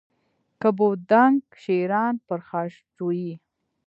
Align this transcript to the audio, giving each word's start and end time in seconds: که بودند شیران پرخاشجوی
که 0.61 0.69
بودند 0.77 1.41
شیران 1.61 2.13
پرخاشجوی 2.27 3.33